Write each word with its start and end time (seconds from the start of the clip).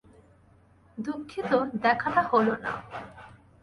দুঃখিত 0.97 1.51
দেখাটা 1.83 2.21
হলো 2.21 2.53
না। 2.63 2.71